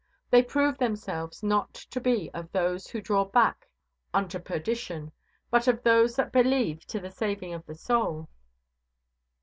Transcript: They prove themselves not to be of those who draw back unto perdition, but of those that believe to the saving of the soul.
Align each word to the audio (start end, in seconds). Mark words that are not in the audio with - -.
They 0.31 0.41
prove 0.41 0.79
themselves 0.79 1.43
not 1.43 1.75
to 1.75 2.01
be 2.01 2.31
of 2.33 2.51
those 2.51 2.87
who 2.87 3.01
draw 3.01 3.23
back 3.23 3.67
unto 4.15 4.39
perdition, 4.39 5.11
but 5.51 5.67
of 5.67 5.83
those 5.83 6.15
that 6.15 6.31
believe 6.31 6.87
to 6.87 6.99
the 6.99 7.11
saving 7.11 7.53
of 7.53 7.63
the 7.67 7.75
soul. 7.75 8.27